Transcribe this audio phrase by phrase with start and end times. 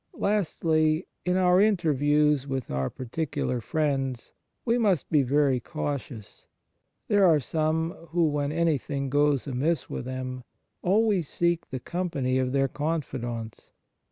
[0.17, 4.33] Lastly, in our interviews with our particular friends
[4.65, 6.45] we must be very 53 Fraternal Charity cautious.
[7.07, 10.43] There are some who, when any thing goes amiss with them,
[10.81, 13.69] always seek the company of their confidants.